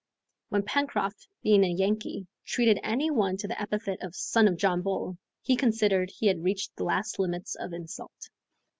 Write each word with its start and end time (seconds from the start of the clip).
When 0.49 0.63
Pencroft, 0.63 1.27
being 1.43 1.63
a 1.63 1.67
Yankee, 1.67 2.25
treated 2.43 2.79
any 2.81 3.11
one 3.11 3.37
to 3.37 3.47
the 3.47 3.61
epithet 3.61 4.01
of 4.01 4.15
"son 4.15 4.47
of 4.47 4.57
John 4.57 4.81
Bull," 4.81 5.19
he 5.43 5.55
considered 5.55 6.09
he 6.09 6.25
had 6.25 6.43
reached 6.43 6.75
the 6.75 6.85
last 6.85 7.19
limits 7.19 7.53
of 7.53 7.71
insult. 7.71 8.31